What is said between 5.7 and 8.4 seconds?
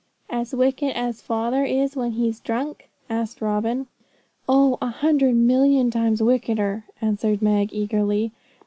times wickeder,' answered Meg eagerly.